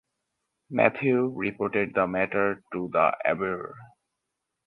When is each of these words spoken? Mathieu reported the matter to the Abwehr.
Mathieu 0.71 1.27
reported 1.31 1.93
the 1.93 2.07
matter 2.07 2.63
to 2.73 2.89
the 2.91 3.15
Abwehr. 3.23 3.75